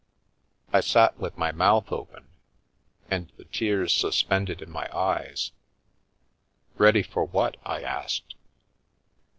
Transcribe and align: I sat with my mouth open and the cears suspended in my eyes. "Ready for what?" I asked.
I 0.73 0.79
sat 0.81 1.19
with 1.19 1.37
my 1.37 1.51
mouth 1.51 1.91
open 1.91 2.27
and 3.11 3.31
the 3.37 3.45
cears 3.45 3.93
suspended 3.93 4.59
in 4.59 4.71
my 4.71 4.89
eyes. 4.91 5.51
"Ready 6.79 7.03
for 7.03 7.23
what?" 7.25 7.57
I 7.67 7.83
asked. 7.83 8.33